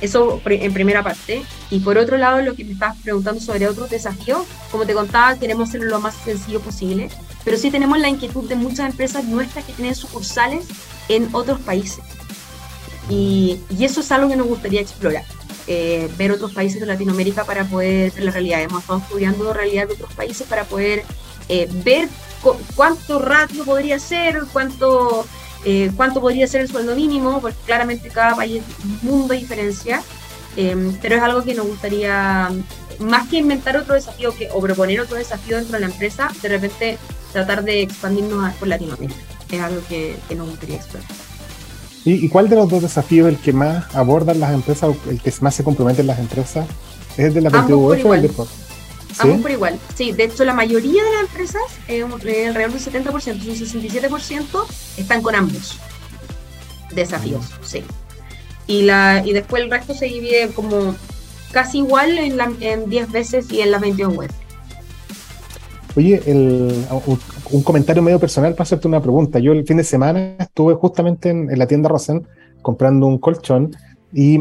[0.00, 1.44] Eso en primera parte.
[1.70, 5.38] Y por otro lado, lo que me estabas preguntando sobre otros desafíos, como te contaba,
[5.38, 7.08] queremos hacerlo lo más sencillo posible,
[7.44, 10.66] pero sí tenemos la inquietud de muchas empresas nuestras que tienen sucursales
[11.08, 12.02] en otros países.
[13.08, 15.24] Y, y eso es algo que nos gustaría explorar.
[15.68, 18.62] Eh, ver otros países de Latinoamérica para poder ver la realidad.
[18.62, 21.04] Hemos estado estudiando la realidad de otros países para poder
[21.52, 22.08] eh, ver
[22.74, 25.26] cuánto ratio podría ser, cuánto
[25.66, 29.40] eh, cuánto podría ser el sueldo mínimo, porque claramente cada país es un mundo de
[29.40, 30.02] diferencia,
[30.56, 32.50] em, pero es algo que nos gustaría,
[33.00, 36.48] más que inventar otro desafío que, o proponer otro desafío dentro de la empresa, de
[36.48, 36.98] repente
[37.32, 39.20] tratar de expandirnos por Latinoamérica.
[39.50, 41.10] Es algo que, nos gustaría explorar.
[42.06, 45.32] ¿Y, cuál de los dos desafíos el que más abordan las empresas o el que
[45.42, 46.66] más se comprometen las empresas?
[47.12, 48.28] ¿Es el de la PTUF o el de
[49.18, 49.78] Ambos por igual.
[49.94, 55.22] Sí, de hecho la mayoría de las empresas, eh, alrededor del 70%, un 67%, están
[55.22, 55.78] con ambos
[56.94, 57.82] desafíos, sí.
[58.66, 60.94] Y, la, y después el resto se divide como
[61.52, 64.30] casi igual en, en 10 veces y en las 21 web.
[65.94, 66.22] Oye,
[67.50, 69.38] un, comentario medio personal para hacerte una pregunta.
[69.38, 72.26] Yo el fin de semana estuve justamente en, en la tienda Rosen
[72.62, 73.76] comprando un colchón
[74.14, 74.34] y,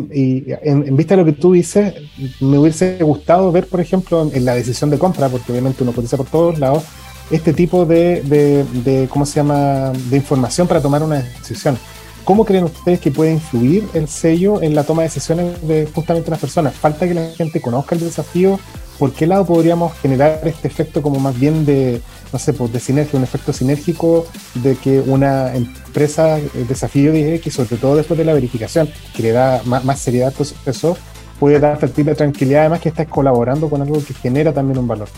[0.64, 1.94] en, vista de lo que tú dices,
[2.42, 6.18] me hubiese gustado ver, por ejemplo, en, la decisión de compra, porque obviamente uno cotiza
[6.18, 6.84] por todos lados,
[7.30, 11.78] este tipo de, de, ¿cómo se llama?, de información para tomar una decisión.
[12.26, 16.30] ¿Cómo creen ustedes que puede influir el sello en la toma de decisiones de justamente
[16.30, 16.76] las personas?
[16.76, 18.60] ¿Falta que la gente conozca el desafío?
[19.02, 22.80] ¿Por qué lado podríamos generar este efecto como más bien de, no sé, pues de
[22.80, 28.16] sinergia, un efecto sinérgico de que una empresa, el desafío de X, sobre todo después
[28.20, 30.96] de la verificación, que le da más, seriedad a eso,
[31.40, 34.78] puede dar el tipo de tranquilidad, además que estás colaborando con algo que genera también
[34.78, 35.10] un valor.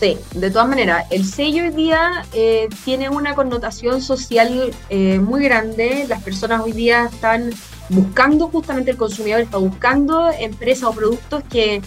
[0.00, 5.44] Sí, de todas maneras, el sello hoy día eh, tiene una connotación social eh, muy
[5.44, 6.04] grande.
[6.08, 7.50] Las personas hoy día están
[7.90, 11.80] buscando, justamente el consumidor está buscando empresas o productos que,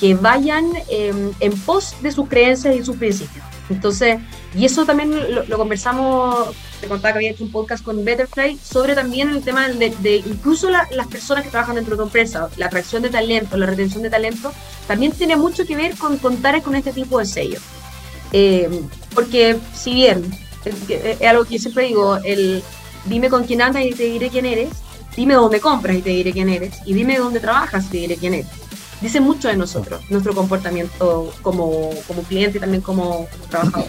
[0.00, 3.44] que vayan eh, en pos de sus creencias y sus principios.
[3.70, 4.18] Entonces,
[4.54, 5.12] y eso también
[5.46, 9.68] lo, conversamos, te contaba que había hecho un podcast con Betterfly sobre también el tema
[9.68, 13.66] de, incluso las personas que trabajan dentro de tu empresa, la atracción de talento, la
[13.66, 14.52] retención de talento,
[14.86, 17.62] también tiene mucho que ver con contar con este tipo de sellos.
[18.32, 18.82] Eh,
[19.14, 20.24] porque si bien
[20.64, 22.62] es, algo que siempre digo, el
[23.04, 24.70] dime con quién andas y te diré quién eres,
[25.14, 28.16] dime dónde compras y te diré quién eres, y dime dónde trabajas y te diré
[28.16, 28.57] quién eres
[29.00, 33.88] dice mucho de nosotros, nuestro comportamiento como, como cliente y también como, trabajador.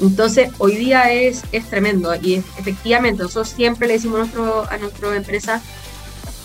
[0.00, 4.28] Entonces, hoy día es, es tremendo y efectivamente nosotros siempre le decimos
[4.70, 5.62] a, nuestra empresa,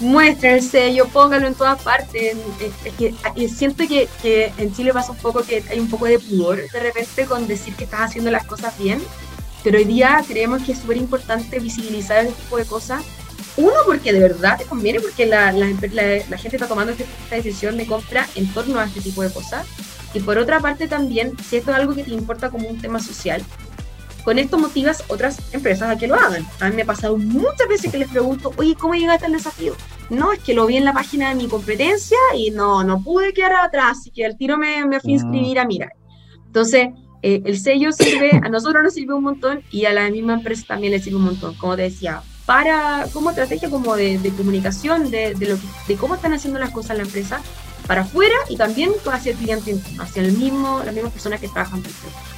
[0.02, 2.36] muestre el sello, póngalo en todas partes.
[2.84, 6.20] Es que, siento que, que, en Chile pasa un poco que hay un poco de
[6.20, 9.02] pudor de repente con decir que estás haciendo las cosas bien,
[9.64, 13.04] pero hoy día creemos que es súper importante visibilizar este tipo de cosas
[13.58, 15.68] uno, porque de verdad te conviene, porque la, la,
[16.38, 19.66] gente está tomando esta decisión de compra en torno a este tipo de cosas.
[20.14, 23.00] Y por otra parte también, si esto es algo que te importa como un tema
[23.00, 23.44] social,
[24.24, 26.46] con esto motivas otras empresas a que lo hagan.
[26.60, 29.76] A mí me ha pasado muchas veces que les pregunto, oye, ¿cómo llegaste al desafío?
[30.10, 33.34] No, es que lo vi en la página de mi competencia y no, no pude
[33.34, 35.92] quedar atrás, así que al tiro me, me fui a inscribir a mirar.
[36.48, 36.90] Entonces,
[37.22, 40.64] eh, el sello sirve, a nosotros nos sirve un montón y a la misma empresa
[40.68, 41.56] también le sirve un montón.
[41.56, 46.60] Como te decía, para como estrategia como de, comunicación de, lo de cómo están haciendo
[46.60, 47.42] las cosas la empresa
[47.88, 51.84] para afuera y también hacia el cliente, hacia el mismo, las mismas personas que trabajan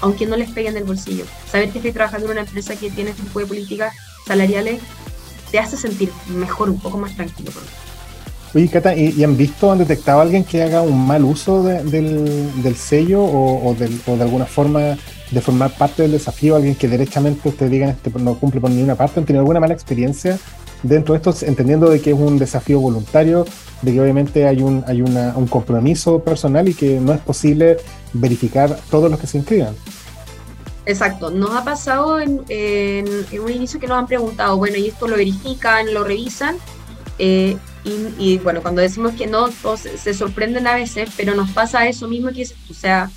[0.02, 1.26] aunque no les peguen del bolsillo.
[1.50, 3.94] Saber que estoy trabajando en una empresa que tiene este tipo de políticas
[4.26, 4.82] salariales
[5.52, 7.52] te hace sentir mejor, un poco más tranquilo.
[8.54, 12.76] Oye, Cata, ¿y, han visto, han detectado a alguien que haga un mal uso del,
[12.76, 14.98] sello o, o de alguna forma
[15.32, 18.96] de formar parte del desafío, alguien que derechamente ustedes digan este no cumple por ninguna
[18.96, 20.40] parte, han tenido alguna mala experiencia
[20.84, 23.46] dentro de esto, entendiendo de que es un desafío voluntario,
[23.82, 27.78] de que obviamente hay un, hay una, un compromiso personal y que no es posible
[28.14, 29.76] verificar todos los que se inscriban.
[30.86, 35.18] Exacto, nos ha pasado en, un inicio que nos han preguntado, bueno, y esto lo
[35.18, 36.56] verifican, lo revisan,
[37.20, 41.88] eh, y, bueno, cuando decimos que no, todos se, sorprenden a veces, pero nos pasa
[41.88, 43.10] eso mismo que o sea,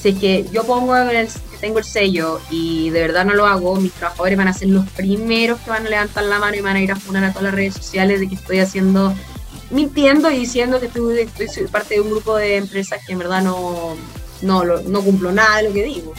[0.00, 3.76] si es que yo pongo el, tengo el sello y de verdad no lo hago,
[3.76, 6.76] mis trabajadores van a ser los primeros que van a levantar la mano y van
[6.76, 9.14] a ir a funar a todas las redes sociales de que estoy haciendo,
[9.70, 13.42] mintiendo y diciendo que estoy, estoy parte de un grupo de empresas que en verdad
[13.42, 13.96] no,
[14.42, 16.14] no, no cumplo nada de lo que digo.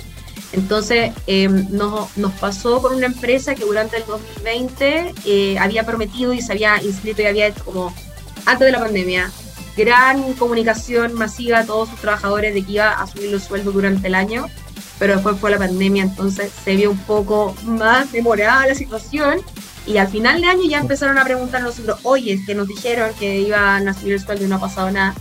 [0.53, 6.33] Entonces em, nos, nos, pasó con una empresa que durante el 2020 eh, había prometido
[6.33, 7.93] y se había inscrito y había hecho como
[8.45, 9.29] antes de la pandemia
[9.77, 14.07] gran comunicación masiva a todos sus trabajadores de que iba a subir los sueldos durante
[14.07, 14.47] el año,
[14.99, 19.41] pero después fue la pandemia, entonces se vio un poco más demorada la situación
[19.87, 23.87] y al final de año ya empezaron a preguntarnos oye, que nos dijeron que iban
[23.87, 25.15] a subir el sueldo y no ha pasado nada.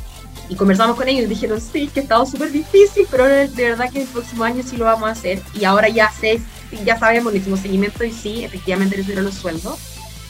[0.49, 3.91] Y conversamos con ellos y dijeron, sí, que ha estado súper difícil, pero de verdad
[3.91, 5.41] que el próximo año sí lo vamos a hacer.
[5.55, 6.41] Y ahora ya sé,
[6.85, 9.79] ya sabemos, le hicimos seguimiento y sí, efectivamente le subieron los sueldos.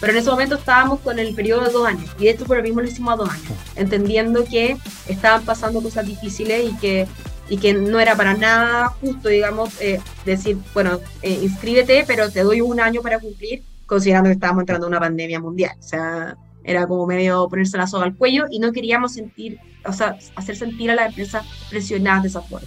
[0.00, 2.10] Pero en ese momento estábamos con el periodo de dos años.
[2.18, 5.82] Y de hecho por lo mismo lo hicimos a dos años, entendiendo que estaban pasando
[5.82, 7.06] cosas difíciles y que,
[7.48, 12.42] y que no era para nada justo, digamos, eh, decir, bueno, eh, inscríbete, pero te
[12.42, 15.76] doy un año para cumplir, considerando que estábamos entrando en una pandemia mundial.
[15.78, 19.92] O sea, era como medio ponerse la soga al cuello y no queríamos sentir, o
[19.92, 22.66] sea, hacer sentir a la empresa presionadas de esa forma.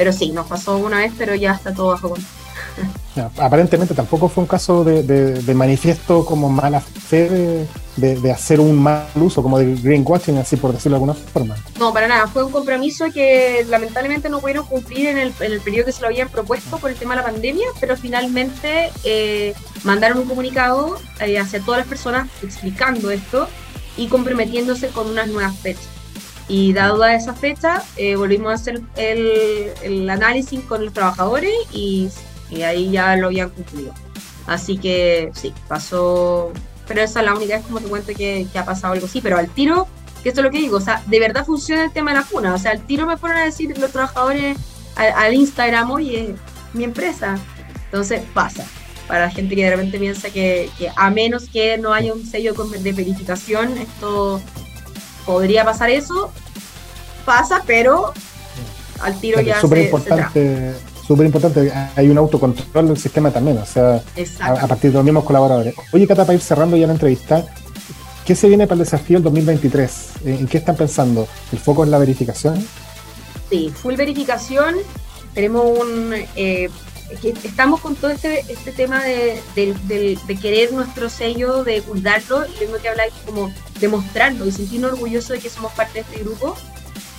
[0.00, 2.26] Pero sí, nos pasó una vez, pero ya está todo bajo control.
[3.36, 9.42] Aparentemente tampoco fue un caso de, manifiesto como mala fe de, hacer un mal uso,
[9.42, 11.54] como de greenwashing, así por decirlo de alguna forma.
[11.78, 12.28] No, para nada.
[12.28, 16.30] Fue un compromiso que lamentablemente no pudieron cumplir en el, periodo que se lo habían
[16.30, 19.52] propuesto por el tema de la pandemia, pero finalmente eh,
[19.84, 23.48] mandaron un comunicado eh, hacia todas las personas explicando esto
[23.98, 25.99] y comprometiéndose con unas nuevas fechas.
[26.52, 32.10] Y dado esa fecha, eh, volvimos a hacer el, el análisis con los trabajadores y
[32.50, 33.94] y ahí ya lo habían cumplido.
[34.46, 36.52] Así que sí, pasó,
[36.88, 39.38] pero esa es la única vez como te cuento que, ha pasado algo así, pero
[39.38, 39.86] al tiro,
[40.22, 42.26] que esto es lo que digo, o sea, de verdad funciona el tema de la
[42.26, 44.58] cuna, o sea, al tiro me fueron a decir los trabajadores
[44.96, 46.34] al, Instagram, oye,
[46.72, 47.38] mi empresa,
[47.86, 48.66] entonces pasa.
[49.06, 52.54] Para la gente que de repente piensa que, a menos que no haya un sello
[52.54, 54.40] de verificación, esto
[55.30, 56.32] podría pasar eso,
[57.24, 58.12] pasa, pero
[59.00, 60.74] al tiro ya es súper importante
[61.06, 64.00] súper importante, hay un autocontrol del sistema también, o sea,
[64.40, 65.74] a, partir de los mismos colaboradores.
[65.92, 67.44] Oye, Cata, para ir cerrando ya la entrevista,
[68.24, 70.10] ¿qué se viene para el desafío del 2023?
[70.26, 71.26] ¿En qué están pensando?
[71.50, 72.64] ¿El foco es la verificación?
[73.50, 74.76] Sí, full verificación.
[75.34, 76.14] Tenemos un...
[76.36, 76.70] Eh,
[77.44, 82.78] estamos con todo este, este tema de, de, querer nuestro sello, de cuidarlo, y tengo
[82.78, 86.56] que hablar como de mostrarlo y sentirnos orgullosos de que somos parte de este grupo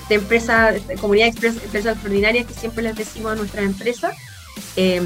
[0.10, 4.15] de empresas, comunidad de empresas extraordinarias que siempre les decimos a nuestras empresas,
[4.75, 5.01] eh,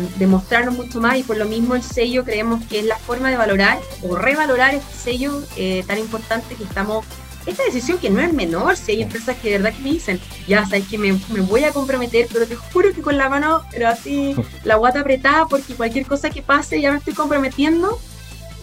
[0.72, 3.80] mucho más y por lo mismo el sello creemos que es la forma de valorar
[4.02, 7.06] o revalorar este sello eh, tan importante que estamos
[7.46, 10.20] esta decisión que no es menor, si hay empresas que de verdad que me dicen,
[10.48, 13.62] ya sabes que me, me, voy a comprometer, pero te juro que con la mano,
[13.72, 18.00] pero así, la guata apretada, porque cualquier cosa que pase ya me estoy comprometiendo.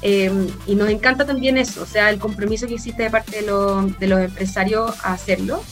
[0.05, 0.33] Eh,
[0.67, 4.07] y nos encanta también eso, o sea, el compromiso que existe de parte de, de
[4.09, 5.63] los empresarios a hacerlo.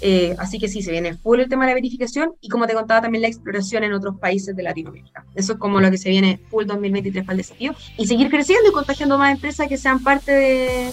[0.00, 2.74] Eh, así que sí, se viene full el tema de la verificación y como te
[2.74, 5.24] contaba también la exploración en otros países de Latinoamérica.
[5.34, 8.68] Eso es como lo que se viene full 2023 para el desafío y seguir creciendo
[8.68, 10.92] y contagiando más empresas que sean parte de,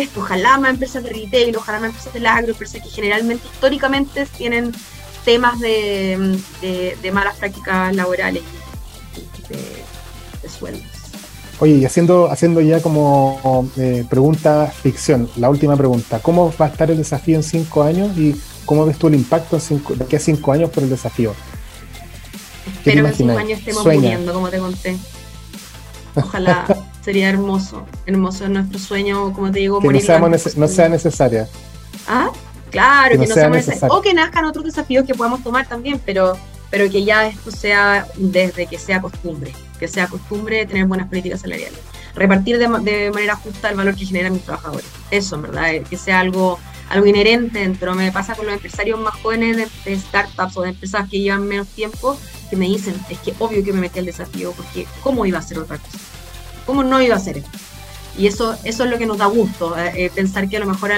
[0.00, 0.20] esto.
[0.20, 4.72] Ojalá más empresas de retail, ojalá más empresas del agro, empresas que generalmente históricamente tienen
[5.24, 6.38] temas de,
[7.12, 8.42] malas prácticas laborales
[9.16, 10.82] y de, sueldos.
[11.60, 16.68] Oye, y haciendo, haciendo ya como eh, pregunta ficción, la última pregunta, ¿cómo va a
[16.68, 18.34] estar el desafío en cinco años y
[18.64, 21.34] cómo ves tú el impacto de aquí a cinco años por el desafío?
[22.66, 24.96] Espero que en cinco años estemos muriendo, como te conté.
[26.16, 26.66] Ojalá,
[27.02, 29.88] sería hermoso, hermoso nuestro sueño, como te digo, que
[30.56, 31.48] no, sea necesaria.
[32.06, 32.30] Ah,
[32.70, 33.94] claro, que, no, sea, necesario.
[33.94, 36.36] O que nazcan otros desafíos que podamos tomar también, pero,
[36.70, 41.40] pero que ya esto sea desde que sea costumbre que sea costumbre tener buenas políticas
[41.40, 41.80] salariales.
[42.14, 44.86] Repartir de, manera justa el valor que generan mis trabajadores.
[45.10, 47.92] Eso, en verdad, eh, que sea algo, algo inherente dentro.
[47.96, 51.66] Me pasa con los empresarios más jóvenes de, startups o de empresas que llevan menos
[51.66, 52.16] tiempo,
[52.48, 55.42] que me dicen, es que obvio que me metí al desafío, porque ¿cómo iba a
[55.42, 55.98] ser otra cosa?
[56.66, 57.50] ¿Cómo no iba a ser esto?
[58.16, 60.66] Y eso, eso es lo que nos da gusto, eh, eh, pensar que a lo
[60.66, 60.90] mejor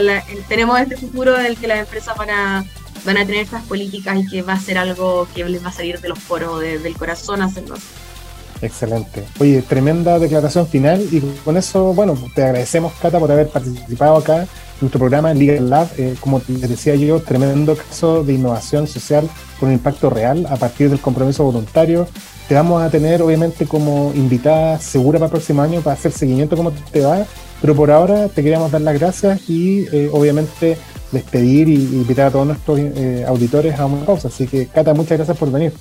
[0.48, 2.64] tenemos este futuro en el que las empresas van a,
[3.04, 5.72] van a tener estas políticas y que va a ser algo que les va a
[5.72, 7.76] salir de los poros, del corazón hacerlo
[8.62, 9.24] Excelente.
[9.40, 14.42] Oye, tremenda declaración final y con eso, bueno, te agradecemos, Cata, por haber participado acá
[14.42, 14.48] en
[14.80, 15.88] nuestro programa Legal Lab.
[15.98, 19.28] Eh, como les decía yo, tremendo caso de innovación social
[19.60, 22.08] con un impacto real a partir del compromiso voluntario.
[22.48, 26.56] Te vamos a tener, obviamente, como invitada segura para el próximo año para hacer seguimiento
[26.56, 27.24] cómo te va,
[27.60, 30.76] pero por ahora te queríamos dar las gracias y, eh, obviamente,
[31.10, 34.28] despedir y invitar a todos nuestros eh, auditores a una pausa.
[34.28, 35.72] Así que, Cata, muchas gracias por venir.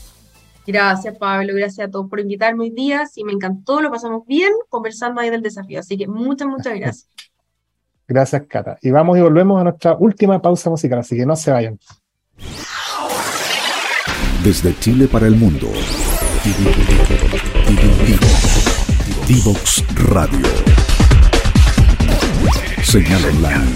[0.66, 1.53] Gracias, Pablo.
[1.53, 3.05] Gracias a todos por invitarme hoy día.
[3.07, 5.82] Sí, me encantó, lo pasamos bien conversando ahí del desafío.
[5.82, 7.09] Así que muchas, muchas gracias.
[8.05, 8.78] Gracias, Cata.
[8.82, 11.80] Y vamos y volvemos a nuestra última pausa musical, así que no se vayan.
[14.43, 15.68] Desde Chile para el mundo.
[19.26, 20.39] Divox Radio.
[22.84, 23.72] Señal online.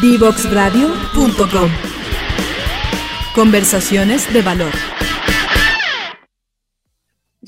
[0.00, 1.70] Divoxradio.com
[3.34, 4.95] Conversaciones de valor.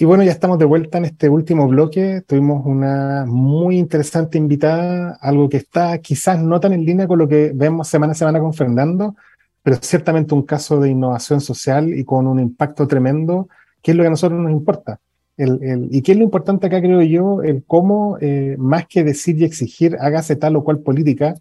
[0.01, 2.23] Y bueno, ya estamos de vuelta en este último bloque.
[2.25, 7.27] Tuvimos una muy interesante invitada, algo que está quizás no tan en línea con lo
[7.27, 9.17] que vemos semana a semana con Fernando,
[9.61, 13.49] pero ciertamente un caso de innovación social y con un impacto tremendo,
[13.83, 15.01] que es lo que a nosotros nos importa.
[15.37, 19.37] El, y qué es lo importante acá, creo yo, el cómo, eh, más que decir
[19.41, 21.35] y exigir, hágase tal o cual política,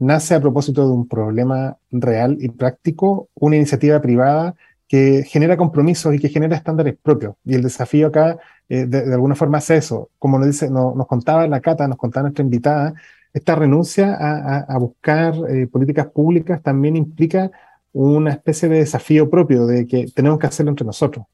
[0.00, 4.56] nace a propósito de un problema real y práctico, una iniciativa privada
[4.90, 7.36] que genera compromisos y que genera estándares propios.
[7.44, 8.38] Y el desafío acá,
[8.68, 10.10] eh, de, alguna forma, es eso.
[10.18, 12.94] Como nos, dice, nos contaba la Cata, nos contaba nuestra invitada,
[13.32, 17.52] esta renuncia a, buscar eh, políticas públicas también implica
[17.92, 21.24] una especie de desafío propio, de que tenemos que hacerlo entre nosotros.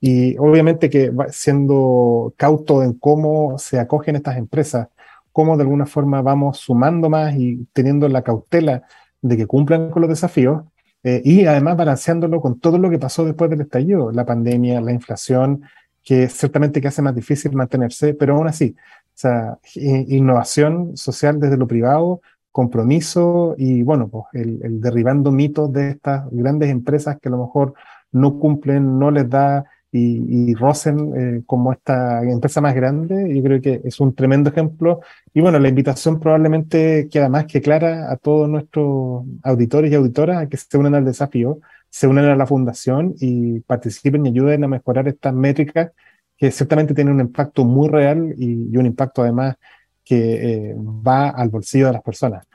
[0.00, 4.88] Y obviamente que siendo cauto en cómo se acogen estas empresas,
[5.30, 8.82] cómo de alguna forma vamos sumando más y teniendo la cautela
[9.22, 10.64] de que cumplan con los desafíos,
[11.06, 14.90] eh, y además balanceándolo con todo lo que pasó después del estallido, la pandemia, la
[14.90, 15.62] inflación,
[16.02, 21.58] que ciertamente que hace más difícil mantenerse, pero aún así, o sea, innovación social desde
[21.58, 27.28] lo privado, compromiso y bueno, pues el, el derribando mitos de estas grandes empresas que
[27.28, 27.74] a lo mejor
[28.10, 29.64] no cumplen, no les da
[29.96, 34.50] y, y Rosen eh, como esta empresa más grande, yo creo que es un tremendo
[34.50, 35.00] ejemplo.
[35.32, 40.42] Y bueno, la invitación probablemente queda más que clara a todos nuestros auditores y auditoras
[40.42, 44.64] a que se unan al desafío, se unan a la fundación y participen y ayuden
[44.64, 45.92] a mejorar estas métricas
[46.36, 49.56] que ciertamente tienen un impacto muy real y, un impacto además
[50.04, 52.46] que eh, va al bolsillo de las personas.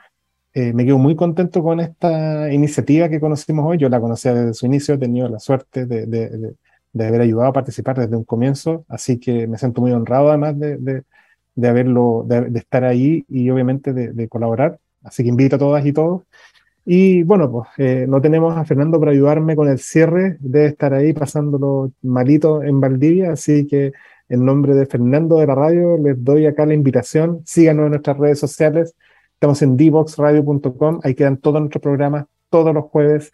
[0.54, 3.78] Eh, me quedo muy contento con esta iniciativa que conocimos hoy.
[3.78, 6.54] Yo la conocía desde su inicio, he tenido la suerte de, de
[7.00, 10.76] haber ayudado a participar desde un comienzo, así que me siento muy honrado además de,
[10.76, 11.02] de,
[11.54, 15.92] de haberlo, de, estar ahí y obviamente de, colaborar, así que invito a todas y
[15.92, 16.22] todos.
[16.84, 20.92] Y bueno, pues eh, no tenemos a Fernando para ayudarme con el cierre, de estar
[20.94, 23.92] ahí pasándolo malito en Valdivia, así que
[24.28, 28.18] en nombre de Fernando de la radio les doy acá la invitación, síganos en nuestras
[28.18, 28.94] redes sociales,
[29.34, 33.32] estamos en dboxradio.com, ahí quedan todos nuestros programas todos los jueves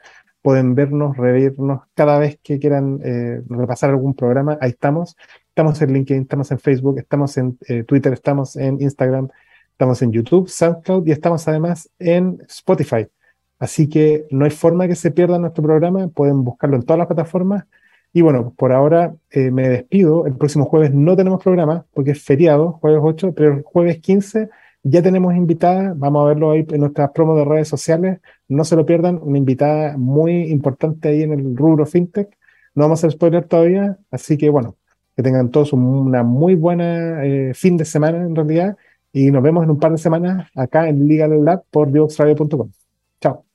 [0.49, 5.14] pueden vernos, revernos cada vez que quieran eh, repasar algún programa, ahí estamos.
[5.46, 9.28] Estamos en LinkedIn, estamos en Facebook, estamos en eh, Twitter, estamos en Instagram,
[9.72, 13.09] estamos en YouTube, SoundCloud y estamos además en Spotify.
[13.59, 17.09] Así que no hay forma que se pierda nuestro programa, pueden buscarlo en todas las
[17.09, 17.66] plataformas.
[18.14, 20.26] Y bueno, por ahora eh, me despido.
[20.26, 24.49] El próximo jueves no tenemos programa porque es feriado, jueves 8, pero el jueves 15
[24.82, 28.76] ya tenemos invitada, vamos a verlo ahí en nuestras promos de redes sociales, no se
[28.76, 32.36] lo pierdan, una invitada muy importante ahí en el rubro fintech.
[32.74, 34.76] No vamos a hacer spoiler todavía, así que bueno,
[35.16, 38.76] que tengan todos una muy buena eh, fin de semana en realidad
[39.12, 42.70] y nos vemos en un par de semanas acá en Legal Lab por dioxradio.com.
[43.20, 43.47] Chao.